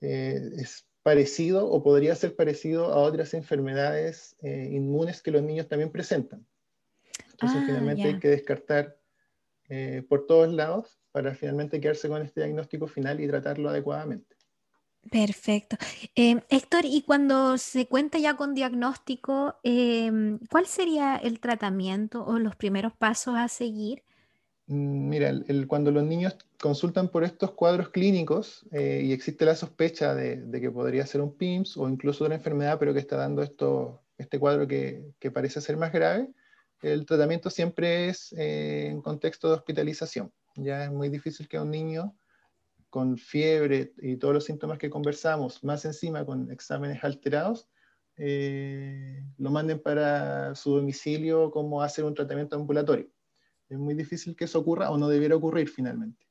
[0.00, 5.68] eh, es parecido o podría ser parecido a otras enfermedades eh, inmunes que los niños
[5.68, 6.46] también presentan.
[7.30, 8.98] Entonces, ah, finalmente hay que descartar
[9.68, 14.36] eh, por todos lados para finalmente quedarse con este diagnóstico final y tratarlo adecuadamente.
[15.10, 15.76] Perfecto.
[16.14, 19.56] Héctor, y cuando se cuenta ya con diagnóstico,
[20.50, 24.02] ¿cuál sería el tratamiento o los primeros pasos a seguir?
[24.68, 25.32] Mm, mira,
[25.66, 30.70] cuando los niños consultan por estos cuadros clínicos eh, y existe la sospecha de, que
[30.70, 34.68] podría ser un PIMS o incluso una enfermedad, pero que está dando esto, este cuadro
[34.68, 36.28] que, parece ser más grave,
[36.82, 40.32] el tratamiento siempre es eh, en contexto de hospitalización.
[40.54, 42.14] Ya es muy difícil que un niño
[42.90, 47.68] con fiebre y todos los síntomas que conversamos, más encima con exámenes alterados,
[48.16, 53.08] eh, lo manden para su domicilio como hacer un tratamiento ambulatorio.
[53.68, 56.26] Es muy difícil que eso ocurra o no debiera ocurrir finalmente.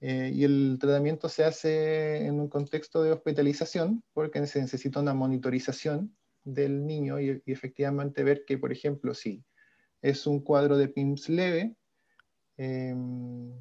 [0.00, 5.14] Eh, y el tratamiento se hace en un contexto de hospitalización porque se necesita una
[5.14, 9.44] monitorización del niño y, efectivamente ver que, por ejemplo, si
[10.02, 11.76] es un cuadro de PIMS leve,
[12.56, 13.52] em,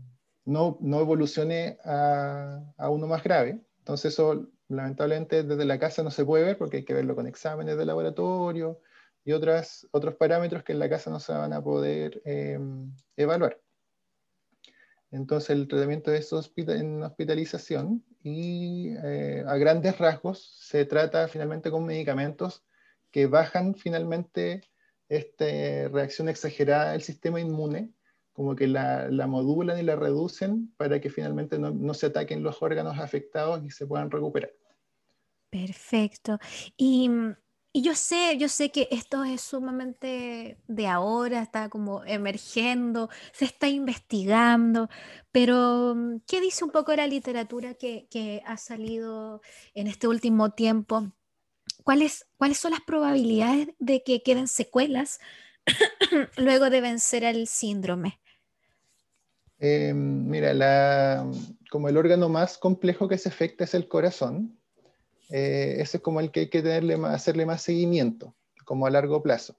[0.46, 3.62] no, no, evolucione a, a, uno más grave.
[3.80, 7.28] Entonces eso lamentablemente desde la casa no se puede ver porque hay que verlo con
[7.28, 8.80] exámenes de laboratorio,
[9.26, 12.60] y otras, otros parámetros que en la casa no se van a poder eh,
[13.18, 13.60] evaluar.
[15.12, 21.86] Entonces el tratamiento es en hospitalización y eh, a grandes rasgos se trata finalmente con
[21.86, 22.64] medicamentos
[23.12, 24.62] que bajan finalmente
[25.10, 25.46] esta
[25.90, 27.94] reacción exagerada del sistema inmune,
[28.36, 32.44] como que la, la modulan y la reducen para que finalmente no, no, se ataquen
[32.44, 34.54] los órganos afectados y se puedan recuperar.
[35.50, 36.38] Perfecto.
[36.78, 37.10] Y
[37.76, 43.44] y yo sé, yo sé que esto es sumamente de ahora, está como emergiendo, se
[43.44, 44.88] está investigando,
[45.34, 49.42] pero mm, ¿qué dice un poco la literatura que, que ha salido
[49.74, 51.12] en este último tiempo?
[51.84, 55.20] ¿Cuáles, ¿Cuáles son las probabilidades de que queden secuelas
[56.38, 58.22] luego de vencer el síndrome?
[59.60, 61.30] Eh, mira, la,
[61.72, 64.60] como el órgano más complejo que se afecta es el corazón,
[65.30, 69.24] eh, ese es como el que hay que tenerle hacerle más seguimiento, como a largo
[69.24, 69.58] plazo.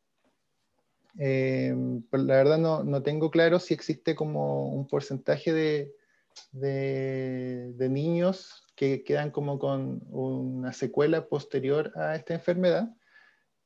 [1.18, 1.74] Eh,
[2.12, 5.94] la verdad no, no, tengo claro si existe como un porcentaje de,
[6.52, 12.94] de, niños que quedan como con una secuela posterior a esta enfermedad,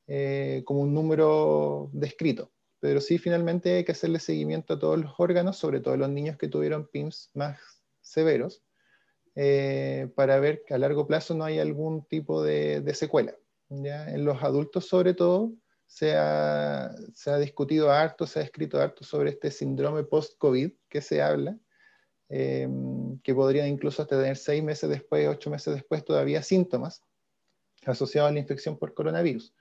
[0.07, 2.51] eh, como un número descrito.
[2.81, 6.09] Pero sí, finalmente hay que hacerle seguimiento a todos los órganos, sobre todo a los
[6.09, 7.59] niños que tuvieron PIMS más
[8.01, 8.63] severos,
[9.35, 13.35] eh, para ver que a largo plazo no hay algún tipo de, secuela.
[13.69, 14.09] ¿ya?
[14.11, 15.53] En los adultos, sobre todo,
[15.85, 21.01] se ha, se ha, discutido harto, se ha escrito harto sobre este síndrome post-COVID que
[21.01, 21.55] se habla,
[22.29, 27.03] em, que podría incluso hasta tener seis meses después, ocho meses después, todavía síntomas
[27.85, 29.53] asociados a la infección por coronavirus.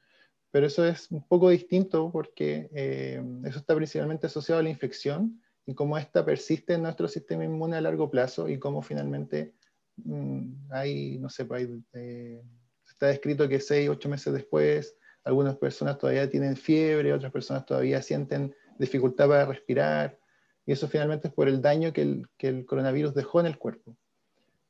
[0.50, 5.40] Pero eso es un poco distinto porque eh, eso está principalmente asociado a la infección
[5.66, 9.54] y cómo esta persiste en nuestro sistema inmune a largo plazo y cómo finalmente
[9.96, 12.42] mm, hay, no sé, pues eh,
[12.88, 18.02] está descrito que seis, ocho meses después, algunas personas todavía tienen fiebre, otras personas todavía
[18.02, 20.18] sienten dificultad para respirar,
[20.66, 23.58] y eso finalmente es por el daño que el, que el coronavirus dejó en el
[23.58, 23.96] cuerpo.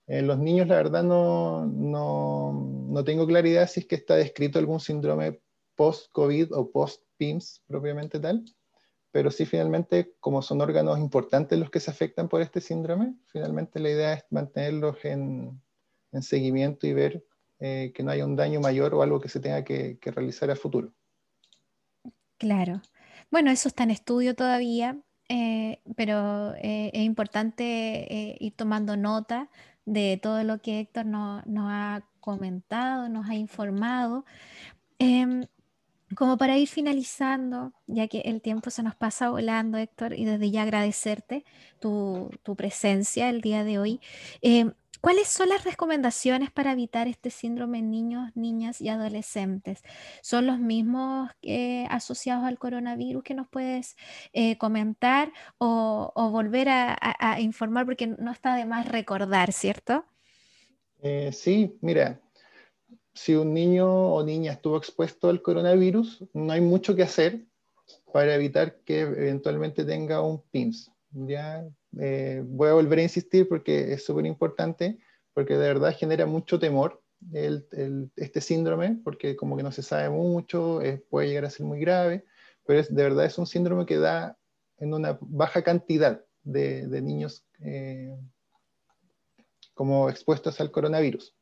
[0.07, 4.59] En los niños, la verdad, no, no, no tengo claridad si es que está descrito
[4.59, 5.41] algún síndrome
[5.81, 8.45] post-COVID o post-PIMS propiamente tal,
[9.11, 13.81] pero sí finalmente, como son órganos importantes los que se afectan por este síndrome, finalmente
[13.81, 15.59] la idea es mantenerlos en,
[16.13, 17.25] en seguimiento y ver
[17.61, 20.51] eh, que no haya un daño mayor o algo que se tenga que, que realizar
[20.51, 20.93] a futuro.
[22.37, 22.83] Claro.
[23.31, 24.99] Bueno, eso está en estudio todavía,
[25.31, 29.49] eh, pero eh, es importante ir tomando nota
[29.87, 34.27] de todo lo que Héctor nos ha comentado, nos ha informado.
[36.17, 40.51] Como para ir finalizando, ya que el tiempo se nos pasa volando, Héctor, y desde
[40.51, 41.45] ya agradecerte
[41.79, 44.01] tu, presencia el día de hoy.
[44.43, 49.83] Em, ¿Cuáles son las recomendaciones para evitar este síndrome en niños, niñas y adolescentes?
[50.21, 53.97] ¿Son los mismos eh, asociados al coronavirus que nos puedes
[54.35, 60.05] eh, comentar o, volver a, informar porque no está de más recordar, ¿cierto?
[60.99, 62.21] Eh, sí, mira,
[63.15, 67.45] si un niño o niña estuvo expuesto al coronavirus, no hay mucho que hacer
[68.13, 70.91] para evitar que eventualmente tenga un PIMS.
[71.11, 71.69] Ya
[71.99, 74.99] eh, voy a volver a insistir porque es súper importante,
[75.35, 77.03] porque de verdad genera mucho temor
[78.17, 82.25] este síndrome, porque como que no se sabe mucho, puede llegar a ser muy grave,
[82.65, 84.39] pero es, de verdad es un síndrome que da
[84.79, 88.17] en una baja cantidad de, niños eh,
[89.75, 91.35] como expuestos al coronavirus.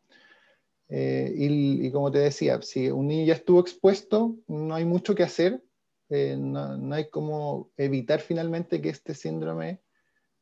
[0.88, 5.22] Eh, y, como te decía, si un niño ya estuvo expuesto, no hay mucho que
[5.22, 5.62] hacer,
[6.08, 9.82] eh, no, hay como evitar finalmente que este síndrome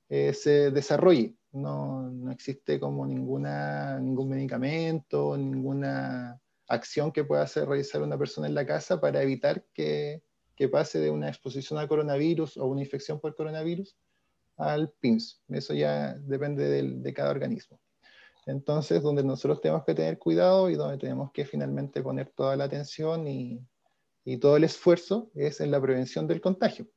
[0.08, 1.34] eh, se desarrolle.
[1.52, 8.46] No, no, existe como ninguna, ningún medicamento, ninguna acción que pueda hacer realizar una persona
[8.46, 10.22] en la casa para evitar que,
[10.54, 13.96] que pase de una exposición al coronavirus o una infección por coronavirus
[14.56, 15.42] al PIMS.
[15.48, 17.80] Eso ya depende de cada organismo.
[18.46, 22.64] Entonces, donde nosotros tenemos que tener cuidado y donde tenemos que finalmente poner toda la
[22.64, 23.60] atención y,
[24.40, 26.88] todo el esfuerzo es en la prevención del contagio.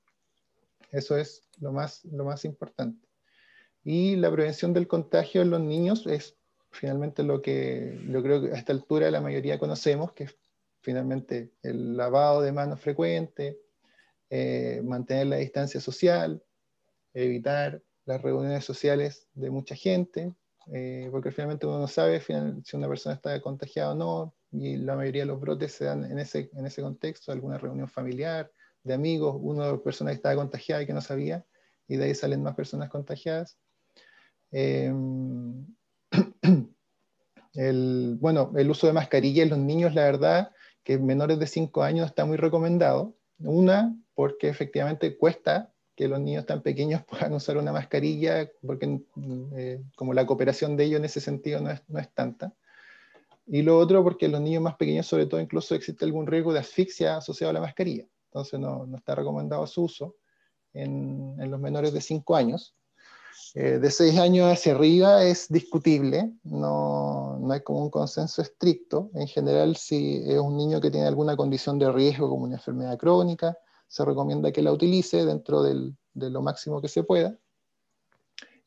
[0.92, 3.08] Eso es lo más, lo más importante.
[3.84, 6.36] Y la prevención del contagio en los niños es
[6.72, 10.38] finalmente lo que yo creo que a esta altura la mayoría conocemos, que es
[10.82, 13.60] finalmente el lavado de manos frecuente,
[14.32, 16.44] eh, mantener la distancia social,
[17.14, 20.34] evitar las reuniones sociales de mucha gente,
[20.72, 24.96] eh, porque finalmente uno no sabe si una persona está contagiada o no, y la
[24.96, 28.52] mayoría de los brotes se dan en ese, en ese contexto, alguna reunión familiar,
[28.84, 31.46] de amigos, una personas que estaba contagiada y que no sabía,
[31.88, 33.58] y de ahí salen más personas contagiadas.
[34.52, 34.94] Eh,
[37.54, 40.52] el, bueno, el uso de mascarilla en los niños, la verdad,
[40.84, 43.16] que menores de 5 años está muy recomendado.
[43.40, 49.02] Una, porque efectivamente cuesta que los niños tan pequeños puedan usar una mascarilla, porque
[49.58, 52.54] eh, como la cooperación de ellos en ese sentido no es, no es, tanta.
[53.46, 56.60] Y lo otro, porque los niños más pequeños, sobre todo, incluso existe algún riesgo de
[56.60, 58.06] asfixia asociado a la mascarilla.
[58.28, 60.16] Entonces no, no está recomendado su uso
[60.74, 62.74] en, en los menores de 5 años.
[63.54, 69.10] Eh, de 6 años hacia arriba es discutible, no, no, hay como un consenso estricto.
[69.16, 72.98] En general, si es un niño que tiene alguna condición de riesgo, como una enfermedad
[72.98, 73.58] crónica,
[73.90, 77.38] se recomienda que la utilice dentro de lo máximo que se pueda.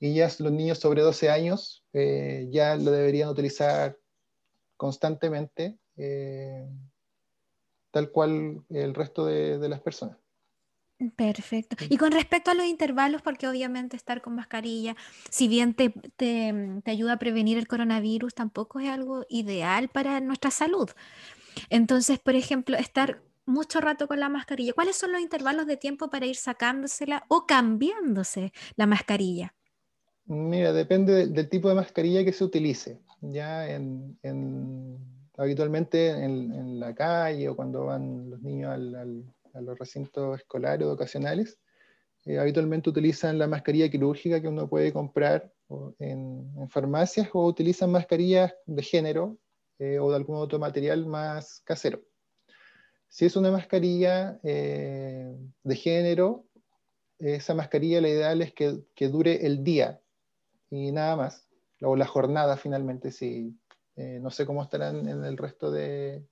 [0.02, 3.96] Y ya los niños sobre 12 años eh, ya lo deberían utilizar
[4.76, 6.68] constantemente, eh,
[7.92, 10.18] tal cual el resto de, las personas.
[11.14, 11.76] Perfecto.
[11.88, 14.96] Y con respecto a los intervalos, porque obviamente estar con mascarilla,
[15.30, 16.52] si bien te, te,
[16.85, 20.90] ayuda a prevenir el coronavirus, tampoco es algo ideal para nuestra salud.
[21.70, 24.73] Entonces, por ejemplo, estar mucho rato con la mascarilla.
[24.73, 29.55] ¿Cuáles son los intervalos de tiempo para ir sacándosela o cambiándose la mascarilla?
[30.25, 33.01] Mira, depende del, tipo de mascarilla que se utilice.
[33.21, 34.19] Ya en,
[35.37, 41.59] habitualmente en, la calle o cuando van los niños a los recintos escolares o educacionales,
[42.25, 45.53] eh, habitualmente utilizan la mascarilla quirúrgica que uno puede comprar
[45.99, 49.38] en, farmacias o utilizan mascarillas de género
[49.79, 52.01] eh, o de algún otro material más casero.
[53.13, 56.46] Si es una mascarilla eh, de género,
[57.19, 60.00] esa mascarilla la ideal es que, dure el día
[60.71, 61.46] y nada más,
[61.83, 63.54] o la jornada finalmente, si,
[63.96, 66.25] eh, no sé cómo estarán en el resto de,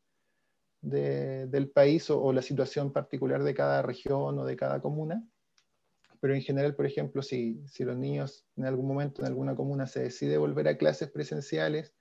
[0.81, 5.23] del país o, la situación particular de cada región o de cada comuna.
[6.19, 9.87] Pero en general, por ejemplo, si, si los niños en algún momento en alguna comuna
[9.87, 11.93] se decide volver a clases presenciales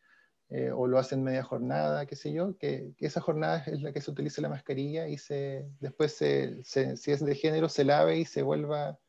[0.50, 4.02] eh, o lo hacen media jornada, qué sé yo, que, esa jornada es la que
[4.02, 8.26] se utilice la mascarilla y se, después, se, si es de género, se lave y
[8.26, 9.00] se vuelva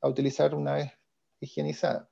[0.00, 0.92] a utilizar una vez
[1.40, 2.10] higienizada.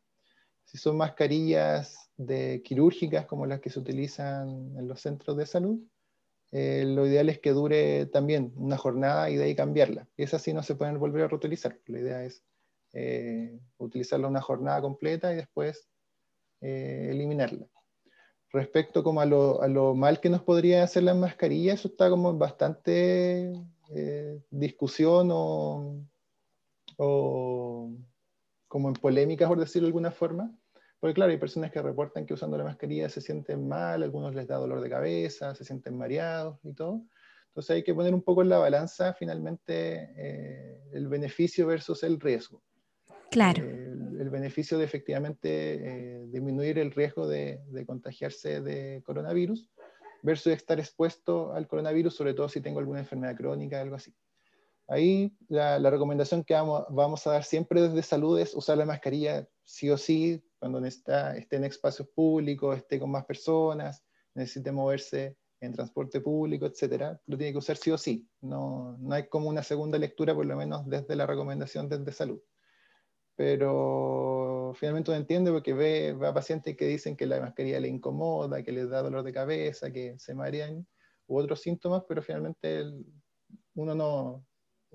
[0.64, 5.80] Si son mascarillas de quirúrgicas como las que se utilizan en los centros de salud,
[6.50, 10.08] eh, lo ideal es que dure también una jornada y de ahí cambiarla.
[10.16, 11.78] Esas sí no se pueden volver a reutilizar.
[11.86, 12.42] La idea es
[12.92, 15.88] eh, utilizarla una jornada completa y después
[16.60, 17.66] eh, eliminarla.
[18.50, 22.38] Respecto como a lo, mal que nos podría hacer la mascarilla, eso está como en
[22.38, 23.52] bastante
[24.50, 26.02] discusión o,
[26.96, 27.90] o
[28.66, 30.54] como en polémicas, por decirlo de alguna forma.
[31.00, 34.48] Porque claro, hay personas que reportan que usando la mascarilla se sienten mal, algunos les
[34.48, 37.02] da dolor de cabeza, se sienten mareados y todo.
[37.48, 42.20] Entonces hay que poner un poco en la balanza finalmente eh, el beneficio versus el
[42.20, 42.62] riesgo.
[43.30, 43.64] Claro.
[43.64, 49.70] El, beneficio de efectivamente eh, disminuir el riesgo de, contagiarse de coronavirus
[50.22, 54.14] versus estar expuesto al coronavirus, sobre todo si tengo alguna enfermedad crónica, algo así.
[54.86, 59.48] Ahí la, recomendación que vamos, vamos, a dar siempre desde salud es usar la mascarilla
[59.64, 64.04] sí o sí, cuando está, esté en espacios públicos, esté con más personas,
[64.34, 68.28] necesite moverse en transporte público, etcétera, lo tiene que usar sí o sí.
[68.40, 72.40] No, no hay como una segunda lectura, por lo menos desde la recomendación desde salud.
[73.38, 78.64] Pero finalmente uno entiende porque ve, a pacientes que dicen que la mascarilla le incomoda,
[78.64, 80.84] que les da dolor de cabeza, que se marean
[81.28, 82.82] u otros síntomas, pero finalmente
[83.76, 84.44] uno no,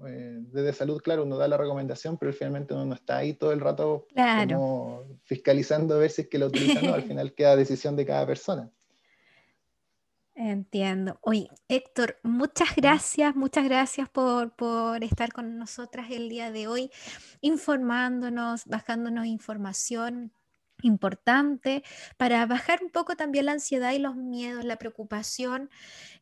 [0.06, 3.54] eh, desde salud, claro, uno da la recomendación, pero finalmente uno no está ahí todo
[3.54, 7.56] el rato como fiscalizando a ver si es que lo utilizan no, al final queda
[7.56, 8.73] decisión de cada persona.
[10.46, 11.20] Entiendo.
[11.22, 16.92] Oye, Héctor, muchas gracias, muchas gracias por, por, estar con nosotras el día de hoy,
[17.40, 20.34] informándonos, bajándonos información
[20.82, 21.82] importante
[22.18, 25.70] para bajar un poco también la ansiedad y los miedos, la preocupación.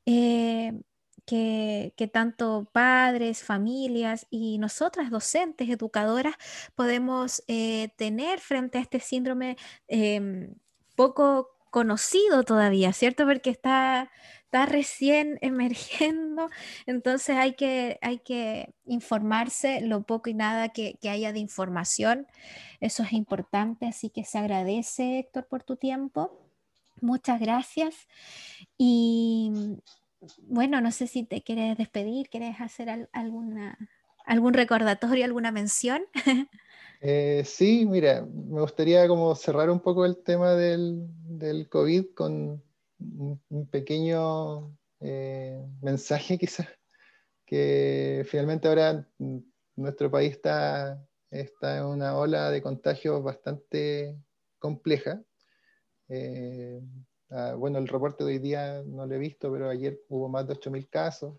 [0.05, 0.79] Eh,
[1.25, 6.35] que, tanto padres, familias y nosotras, docentes, educadoras,
[6.75, 9.57] podemos eh, tener frente a este síndrome
[9.87, 10.53] em,
[10.95, 13.25] poco conocido todavía, ¿cierto?
[13.25, 14.11] Porque está,
[14.43, 16.49] está recién emergiendo,
[16.85, 22.27] entonces hay que, hay que informarse lo poco y nada que, que haya de información.
[22.79, 26.37] Eso es importante, así que se agradece, Héctor, por tu tiempo.
[26.99, 28.07] Muchas gracias.
[28.77, 29.51] Y
[30.43, 33.77] bueno, no sé si te quieres despedir, quieres hacer alguna,
[34.25, 36.03] algún recordatorio, alguna mención.
[37.01, 41.09] Eh, sí, mira, me gustaría como cerrar un poco el tema del,
[41.69, 42.63] COVID con
[42.99, 46.67] un, pequeño eh, mensaje quizás,
[47.45, 49.07] que finalmente ahora
[49.75, 54.15] nuestro país está, está en una ola de contagios bastante
[54.59, 55.21] compleja.
[56.09, 56.81] Eh,
[57.33, 60.45] Ah, bueno, el reporte de hoy día no lo he visto, pero ayer hubo más
[60.47, 61.37] de 8.000 casos.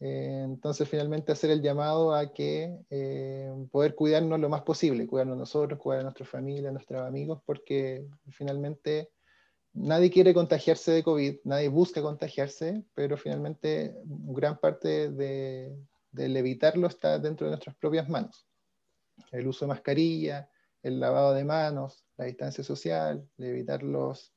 [0.00, 5.38] Eh, entonces, finalmente hacer el llamado a que eh, poder cuidarnos lo más posible, cuidarnos
[5.38, 9.10] nosotros, cuidar a nuestra familia, a nuestros amigos, porque finalmente
[9.72, 15.74] nadie quiere contagiarse de COVID, nadie busca contagiarse, pero finalmente gran parte de,
[16.10, 18.46] del evitarlo está dentro de nuestras propias manos.
[19.32, 20.50] El uso de mascarilla,
[20.82, 24.32] el lavado de manos, la distancia social, evitar los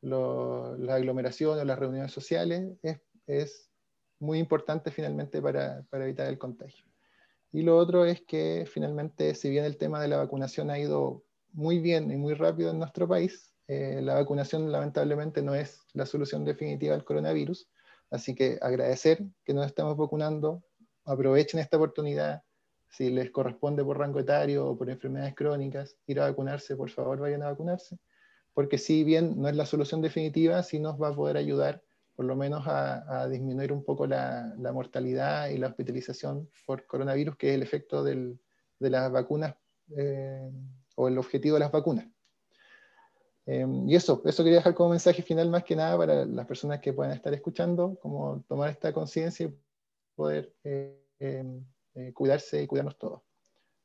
[0.00, 3.67] las aglomeraciones, las reuniones sociales, es, es
[4.18, 6.84] muy importante finalmente para, para, evitar el contagio.
[7.52, 11.24] Y lo otro es que finalmente, si bien el tema de la vacunación ha ido
[11.52, 16.06] muy bien y muy rápido en nuestro país, eh, la vacunación lamentablemente no es la
[16.06, 17.68] solución definitiva al coronavirus.
[18.10, 20.62] Así que agradecer que nos estamos vacunando,
[21.04, 22.42] aprovechen esta oportunidad,
[22.90, 27.18] si les corresponde por rango etario o por enfermedades crónicas, ir a vacunarse, por favor
[27.18, 27.98] vayan a vacunarse
[28.58, 31.80] porque si bien no es la solución definitiva, sí nos va a poder ayudar
[32.18, 37.50] por lo menos a, disminuir un poco la, mortalidad y la hospitalización por coronavirus, que
[37.50, 38.36] es el efecto de
[38.80, 39.54] las vacunas
[39.96, 40.50] eh,
[40.96, 42.08] o el objetivo de las vacunas.
[43.46, 46.80] Em, y eso, eso quería dejar como mensaje final más que nada para las personas
[46.80, 49.54] que puedan estar escuchando, como tomar esta conciencia y
[50.16, 53.22] poder eh, eh, cuidarse y cuidarnos todos.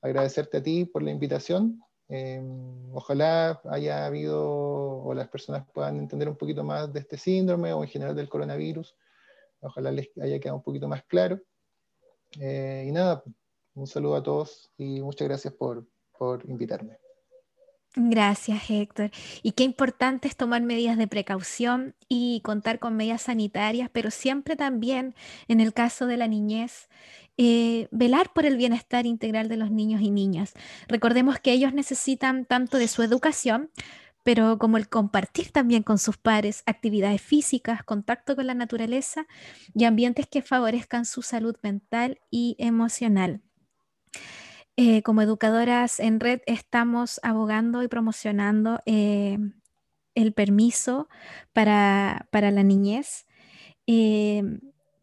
[0.01, 1.84] Agradecerte a ti por la invitación
[2.16, 7.74] Em, ojalá haya habido o las personas puedan entender un poquito más de este síndrome
[7.74, 8.95] o en general del coronavirus.
[9.61, 11.41] Ojalá les haya quedado un poquito más claro.
[12.39, 13.24] Eh, y nada,
[13.74, 16.99] un saludo a todos y muchas gracias por, por invitarme.
[17.95, 19.09] Gracias, Héctor.
[19.41, 24.55] Y qué importante es tomar medidas de precaución y contar con medidas sanitarias, pero siempre
[24.55, 25.16] también,
[25.47, 26.89] en el caso de la niñez,
[27.38, 30.53] eh, velar por el bienestar integral de los niños y niñas.
[30.88, 33.71] Recordemos que ellos necesitan tanto de su educación,
[34.23, 39.25] pero como el compartir también con sus pares actividades físicas, contacto con la naturaleza
[39.73, 43.41] y ambientes que favorezcan su salud mental y emocional.
[44.75, 49.38] Eh, como educadoras en red estamos abogando y promocionando eh,
[50.15, 51.09] el permiso
[51.51, 53.27] para, la niñez,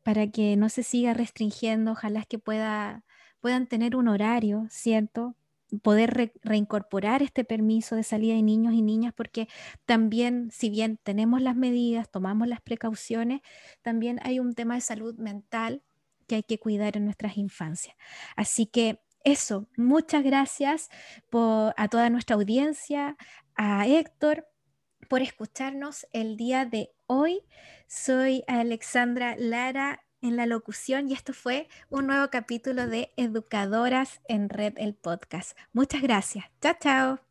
[0.03, 3.05] para que no se siga restringiendo, ojalá que pueda,
[3.41, 5.37] puedan tener un horario, ¿cierto?
[5.83, 9.49] poder reincorporar este permiso de salida de niños y niñas, porque
[9.85, 13.41] también, si bien tenemos las medidas, tomamos las precauciones,
[13.83, 15.83] también hay un tema de salud mental
[16.27, 17.97] que hay que cuidar en nuestras infancias.
[18.37, 20.89] Así que eso, muchas gracias
[21.77, 23.17] a toda nuestra audiencia,
[23.55, 24.47] a Héctor
[25.09, 27.43] por escucharnos el día de hoy.
[27.89, 34.49] Soy Alexandra Lara en la locución y esto fue un nuevo capítulo de Educadoras en
[34.49, 35.59] Red, el podcast.
[35.73, 36.45] Muchas gracias.
[36.61, 37.30] Chao, chao.